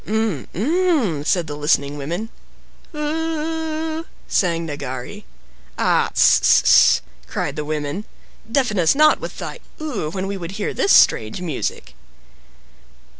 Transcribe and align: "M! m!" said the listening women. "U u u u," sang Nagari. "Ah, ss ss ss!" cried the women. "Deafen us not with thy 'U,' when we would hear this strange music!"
"M! 0.07 0.47
m!" 0.55 1.23
said 1.23 1.45
the 1.45 1.55
listening 1.55 1.95
women. 1.95 2.29
"U 2.91 2.99
u 2.99 3.05
u 3.07 3.39
u," 3.97 4.05
sang 4.27 4.65
Nagari. 4.65 5.25
"Ah, 5.77 6.09
ss 6.11 6.41
ss 6.41 6.63
ss!" 6.65 7.01
cried 7.27 7.55
the 7.55 7.63
women. 7.63 8.05
"Deafen 8.51 8.79
us 8.79 8.95
not 8.95 9.19
with 9.19 9.37
thy 9.37 9.59
'U,' 9.79 10.09
when 10.09 10.25
we 10.25 10.37
would 10.37 10.53
hear 10.53 10.73
this 10.73 10.91
strange 10.91 11.39
music!" 11.39 11.93